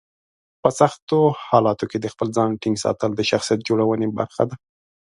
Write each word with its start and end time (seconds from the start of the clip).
په 0.61 0.69
سختو 0.79 1.19
حالاتو 1.49 1.85
کې 1.91 1.97
د 1.99 2.05
خپل 2.13 2.27
ځان 2.37 2.49
ټینګ 2.61 2.77
ساتل 2.83 3.11
د 3.15 3.21
شخصیت 3.31 3.59
جوړونې 3.67 4.07
برخه 4.19 4.43
ده. 4.49 4.55